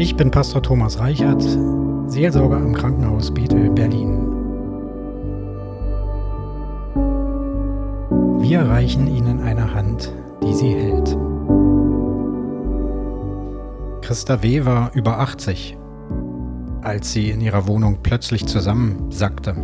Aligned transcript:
Ich 0.00 0.16
bin 0.16 0.30
Pastor 0.30 0.62
Thomas 0.62 0.98
Reichert, 0.98 1.42
Seelsorger 2.06 2.56
am 2.56 2.72
Krankenhaus 2.72 3.34
Bethel, 3.34 3.68
Berlin. 3.68 4.26
Wir 8.40 8.62
reichen 8.62 9.14
Ihnen 9.14 9.42
eine 9.42 9.74
Hand, 9.74 10.10
die 10.42 10.54
sie 10.54 10.70
hält. 10.70 11.14
Christa 14.00 14.42
W. 14.42 14.64
war 14.64 14.90
über 14.94 15.18
80, 15.18 15.76
als 16.80 17.12
sie 17.12 17.28
in 17.28 17.42
ihrer 17.42 17.66
Wohnung 17.66 17.98
plötzlich 18.02 18.46
zusammensackte. 18.46 19.54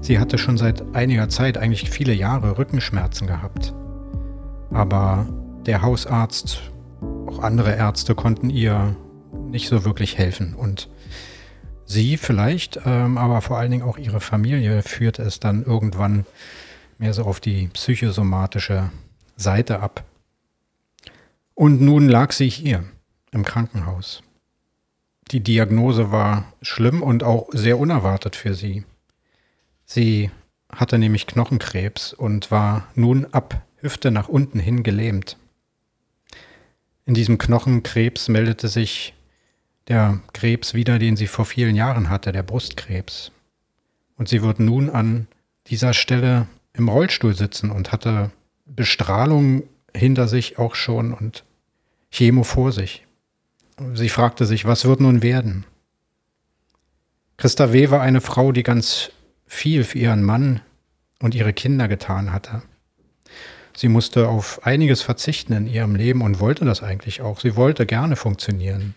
Sie 0.00 0.18
hatte 0.18 0.36
schon 0.36 0.58
seit 0.58 0.96
einiger 0.96 1.28
Zeit, 1.28 1.58
eigentlich 1.58 1.88
viele 1.90 2.12
Jahre, 2.12 2.58
Rückenschmerzen 2.58 3.28
gehabt. 3.28 3.72
Aber 4.72 5.26
der 5.64 5.82
Hausarzt, 5.82 6.72
auch 7.28 7.38
andere 7.38 7.76
Ärzte 7.76 8.16
konnten 8.16 8.50
ihr 8.50 8.96
nicht 9.50 9.68
so 9.68 9.84
wirklich 9.84 10.18
helfen. 10.18 10.54
Und 10.54 10.88
sie 11.84 12.16
vielleicht, 12.16 12.80
ähm, 12.84 13.18
aber 13.18 13.40
vor 13.40 13.58
allen 13.58 13.70
Dingen 13.70 13.82
auch 13.82 13.98
ihre 13.98 14.20
Familie 14.20 14.82
führte 14.82 15.22
es 15.22 15.40
dann 15.40 15.64
irgendwann 15.64 16.26
mehr 16.98 17.14
so 17.14 17.24
auf 17.24 17.40
die 17.40 17.68
psychosomatische 17.68 18.90
Seite 19.36 19.80
ab. 19.80 20.04
Und 21.54 21.80
nun 21.80 22.08
lag 22.08 22.32
sie 22.32 22.48
hier 22.48 22.84
im 23.32 23.44
Krankenhaus. 23.44 24.22
Die 25.30 25.40
Diagnose 25.40 26.10
war 26.10 26.52
schlimm 26.62 27.02
und 27.02 27.22
auch 27.22 27.48
sehr 27.52 27.78
unerwartet 27.78 28.36
für 28.36 28.54
sie. 28.54 28.84
Sie 29.84 30.30
hatte 30.72 30.98
nämlich 30.98 31.26
Knochenkrebs 31.26 32.12
und 32.12 32.50
war 32.50 32.88
nun 32.94 33.26
ab 33.32 33.62
Hüfte 33.76 34.10
nach 34.10 34.28
unten 34.28 34.58
hin 34.58 34.82
gelähmt. 34.82 35.36
In 37.06 37.14
diesem 37.14 37.38
Knochenkrebs 37.38 38.28
meldete 38.28 38.68
sich 38.68 39.14
der 39.88 40.20
Krebs 40.32 40.74
wieder, 40.74 40.98
den 40.98 41.16
sie 41.16 41.26
vor 41.26 41.44
vielen 41.44 41.74
Jahren 41.74 42.10
hatte, 42.10 42.32
der 42.32 42.42
Brustkrebs. 42.42 43.32
Und 44.16 44.28
sie 44.28 44.42
wird 44.42 44.60
nun 44.60 44.90
an 44.90 45.26
dieser 45.66 45.94
Stelle 45.94 46.46
im 46.74 46.88
Rollstuhl 46.88 47.34
sitzen 47.34 47.70
und 47.70 47.92
hatte 47.92 48.30
Bestrahlung 48.66 49.62
hinter 49.94 50.28
sich 50.28 50.58
auch 50.58 50.74
schon 50.74 51.12
und 51.12 51.44
Chemo 52.10 52.44
vor 52.44 52.72
sich. 52.72 53.06
Sie 53.94 54.08
fragte 54.08 54.44
sich, 54.44 54.64
was 54.64 54.84
wird 54.84 55.00
nun 55.00 55.22
werden? 55.22 55.64
Christa 57.36 57.72
W. 57.72 57.90
war 57.90 58.00
eine 58.00 58.20
Frau, 58.20 58.52
die 58.52 58.64
ganz 58.64 59.10
viel 59.46 59.84
für 59.84 59.98
ihren 59.98 60.22
Mann 60.22 60.60
und 61.20 61.34
ihre 61.34 61.52
Kinder 61.52 61.88
getan 61.88 62.32
hatte. 62.32 62.62
Sie 63.76 63.88
musste 63.88 64.28
auf 64.28 64.66
einiges 64.66 65.02
verzichten 65.02 65.52
in 65.52 65.66
ihrem 65.68 65.94
Leben 65.94 66.22
und 66.22 66.40
wollte 66.40 66.64
das 66.64 66.82
eigentlich 66.82 67.20
auch. 67.20 67.38
Sie 67.38 67.54
wollte 67.54 67.86
gerne 67.86 68.16
funktionieren. 68.16 68.94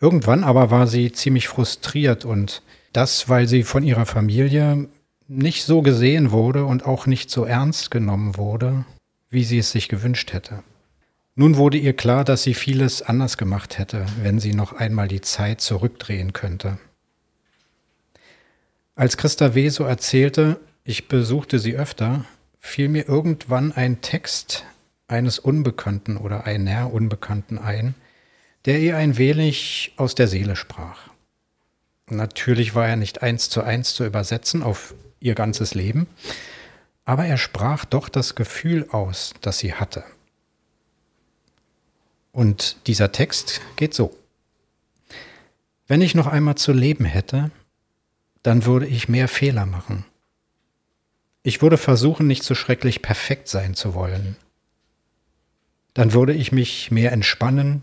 Irgendwann 0.00 0.44
aber 0.44 0.70
war 0.70 0.86
sie 0.86 1.12
ziemlich 1.12 1.48
frustriert 1.48 2.24
und 2.24 2.62
das, 2.92 3.28
weil 3.28 3.46
sie 3.46 3.62
von 3.62 3.82
ihrer 3.82 4.06
Familie 4.06 4.88
nicht 5.28 5.64
so 5.64 5.82
gesehen 5.82 6.30
wurde 6.32 6.64
und 6.64 6.86
auch 6.86 7.06
nicht 7.06 7.30
so 7.30 7.44
ernst 7.44 7.90
genommen 7.90 8.36
wurde, 8.36 8.84
wie 9.28 9.44
sie 9.44 9.58
es 9.58 9.70
sich 9.70 9.88
gewünscht 9.88 10.32
hätte. 10.32 10.62
Nun 11.36 11.56
wurde 11.56 11.78
ihr 11.78 11.92
klar, 11.92 12.24
dass 12.24 12.42
sie 12.42 12.54
vieles 12.54 13.02
anders 13.02 13.36
gemacht 13.36 13.78
hätte, 13.78 14.06
wenn 14.22 14.40
sie 14.40 14.54
noch 14.54 14.72
einmal 14.72 15.06
die 15.06 15.20
Zeit 15.20 15.60
zurückdrehen 15.60 16.32
könnte. 16.32 16.78
Als 18.96 19.16
Christa 19.16 19.54
W. 19.54 19.68
so 19.68 19.84
erzählte, 19.84 20.60
ich 20.82 21.08
besuchte 21.08 21.58
sie 21.58 21.76
öfter, 21.76 22.24
fiel 22.58 22.88
mir 22.88 23.08
irgendwann 23.08 23.72
ein 23.72 24.00
Text 24.00 24.64
eines 25.08 25.38
Unbekannten 25.38 26.16
oder 26.16 26.44
einer 26.44 26.92
Unbekannten 26.92 27.58
ein, 27.58 27.94
der 28.66 28.80
ihr 28.80 28.96
ein 28.96 29.16
wenig 29.16 29.92
aus 29.96 30.14
der 30.14 30.28
Seele 30.28 30.56
sprach. 30.56 31.08
Natürlich 32.08 32.74
war 32.74 32.88
er 32.88 32.96
nicht 32.96 33.22
eins 33.22 33.48
zu 33.48 33.62
eins 33.62 33.94
zu 33.94 34.04
übersetzen 34.04 34.62
auf 34.62 34.94
ihr 35.20 35.34
ganzes 35.34 35.74
Leben, 35.74 36.06
aber 37.04 37.26
er 37.26 37.38
sprach 37.38 37.84
doch 37.84 38.08
das 38.08 38.34
Gefühl 38.34 38.88
aus, 38.90 39.32
das 39.40 39.58
sie 39.58 39.74
hatte. 39.74 40.04
Und 42.32 42.76
dieser 42.86 43.12
Text 43.12 43.60
geht 43.76 43.94
so. 43.94 44.16
Wenn 45.86 46.02
ich 46.02 46.14
noch 46.14 46.26
einmal 46.26 46.54
zu 46.54 46.72
leben 46.72 47.04
hätte, 47.04 47.50
dann 48.42 48.64
würde 48.64 48.86
ich 48.86 49.08
mehr 49.08 49.28
Fehler 49.28 49.66
machen. 49.66 50.04
Ich 51.42 51.62
würde 51.62 51.78
versuchen, 51.78 52.26
nicht 52.26 52.44
so 52.44 52.54
schrecklich 52.54 53.02
perfekt 53.02 53.48
sein 53.48 53.74
zu 53.74 53.94
wollen. 53.94 54.36
Dann 55.94 56.12
würde 56.12 56.32
ich 56.32 56.52
mich 56.52 56.90
mehr 56.90 57.12
entspannen 57.12 57.82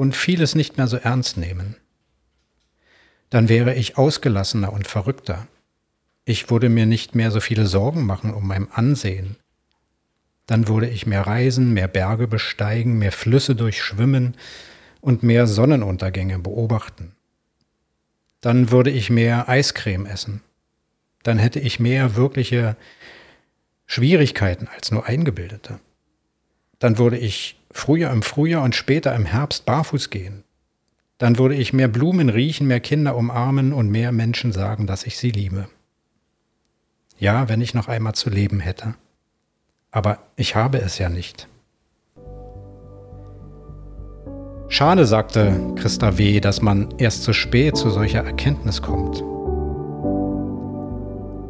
und 0.00 0.16
vieles 0.16 0.54
nicht 0.54 0.78
mehr 0.78 0.86
so 0.86 0.96
ernst 0.96 1.36
nehmen. 1.36 1.76
Dann 3.28 3.50
wäre 3.50 3.74
ich 3.74 3.98
ausgelassener 3.98 4.72
und 4.72 4.88
verrückter. 4.88 5.46
Ich 6.24 6.48
würde 6.48 6.70
mir 6.70 6.86
nicht 6.86 7.14
mehr 7.14 7.30
so 7.30 7.38
viele 7.38 7.66
Sorgen 7.66 8.06
machen 8.06 8.32
um 8.32 8.48
mein 8.48 8.72
Ansehen. 8.72 9.36
Dann 10.46 10.68
würde 10.68 10.88
ich 10.88 11.04
mehr 11.04 11.26
reisen, 11.26 11.74
mehr 11.74 11.86
Berge 11.86 12.28
besteigen, 12.28 12.98
mehr 12.98 13.12
Flüsse 13.12 13.54
durchschwimmen 13.54 14.38
und 15.02 15.22
mehr 15.22 15.46
Sonnenuntergänge 15.46 16.38
beobachten. 16.38 17.12
Dann 18.40 18.70
würde 18.70 18.88
ich 18.88 19.10
mehr 19.10 19.50
Eiscreme 19.50 20.06
essen. 20.06 20.40
Dann 21.24 21.36
hätte 21.36 21.60
ich 21.60 21.78
mehr 21.78 22.16
wirkliche 22.16 22.74
Schwierigkeiten 23.84 24.66
als 24.66 24.92
nur 24.92 25.04
eingebildete. 25.04 25.78
Dann 26.80 26.98
würde 26.98 27.18
ich 27.18 27.60
früher 27.70 28.10
im 28.10 28.22
Frühjahr 28.22 28.64
und 28.64 28.74
später 28.74 29.14
im 29.14 29.26
Herbst 29.26 29.64
barfuß 29.66 30.10
gehen. 30.10 30.42
Dann 31.18 31.38
würde 31.38 31.54
ich 31.54 31.72
mehr 31.72 31.88
Blumen 31.88 32.30
riechen, 32.30 32.66
mehr 32.66 32.80
Kinder 32.80 33.14
umarmen 33.14 33.72
und 33.72 33.90
mehr 33.90 34.10
Menschen 34.10 34.52
sagen, 34.52 34.86
dass 34.86 35.04
ich 35.04 35.18
sie 35.18 35.30
liebe. 35.30 35.68
Ja, 37.18 37.48
wenn 37.50 37.60
ich 37.60 37.74
noch 37.74 37.88
einmal 37.88 38.14
zu 38.14 38.30
leben 38.30 38.60
hätte. 38.60 38.94
Aber 39.90 40.18
ich 40.36 40.56
habe 40.56 40.78
es 40.80 40.98
ja 40.98 41.10
nicht. 41.10 41.46
Schade, 44.68 45.04
sagte 45.04 45.74
Christa 45.76 46.16
W., 46.16 46.40
dass 46.40 46.62
man 46.62 46.94
erst 46.96 47.24
zu 47.24 47.34
spät 47.34 47.76
zu 47.76 47.90
solcher 47.90 48.24
Erkenntnis 48.24 48.80
kommt. 48.80 49.20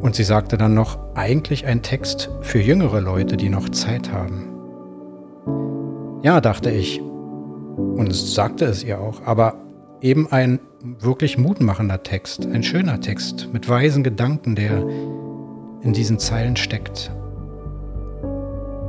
Und 0.01 0.15
sie 0.15 0.23
sagte 0.23 0.57
dann 0.57 0.73
noch, 0.73 0.99
eigentlich 1.15 1.65
ein 1.65 1.83
Text 1.83 2.29
für 2.41 2.59
jüngere 2.59 2.99
Leute, 2.99 3.37
die 3.37 3.49
noch 3.49 3.69
Zeit 3.69 4.11
haben. 4.11 4.50
Ja, 6.23 6.39
dachte 6.39 6.69
ich, 6.69 7.01
und 7.01 8.13
sagte 8.13 8.65
es 8.65 8.83
ihr 8.83 8.99
auch, 8.99 9.25
aber 9.25 9.55
eben 10.01 10.31
ein 10.31 10.59
wirklich 10.99 11.37
mutmachender 11.37 12.03
Text, 12.03 12.45
ein 12.45 12.63
schöner 12.63 12.99
Text 13.01 13.49
mit 13.53 13.67
weisen 13.67 14.03
Gedanken, 14.03 14.55
der 14.55 14.85
in 15.81 15.93
diesen 15.93 16.19
Zeilen 16.19 16.55
steckt. 16.55 17.11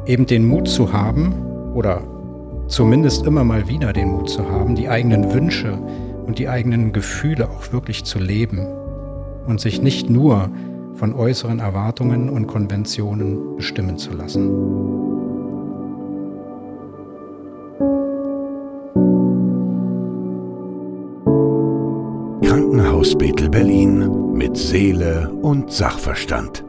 Eben 0.05 0.27
den 0.27 0.47
Mut 0.47 0.69
zu 0.69 0.93
haben 0.93 1.33
oder 1.75 2.03
zumindest 2.67 3.27
immer 3.27 3.45
mal 3.45 3.67
wieder 3.69 3.93
den 3.93 4.09
Mut 4.09 4.29
zu 4.29 4.51
haben, 4.51 4.75
die 4.75 4.89
eigenen 4.89 5.33
Wünsche 5.33 5.79
und 6.27 6.39
die 6.39 6.49
eigenen 6.49 6.93
Gefühle 6.93 7.49
auch 7.49 7.73
wirklich 7.73 8.05
zu 8.05 8.19
leben 8.19 8.67
und 9.47 9.61
sich 9.61 9.81
nicht 9.81 10.11
nur 10.11 10.51
von 10.95 11.15
äußeren 11.15 11.61
Erwartungen 11.61 12.29
und 12.29 12.47
Konventionen 12.47 13.57
bestimmen 13.57 13.97
zu 13.97 14.13
lassen. 14.13 14.92
Krankenhaus 22.53 23.17
Bethel 23.17 23.49
Berlin 23.49 24.35
mit 24.35 24.59
Seele 24.59 25.33
und 25.41 25.73
Sachverstand. 25.73 26.63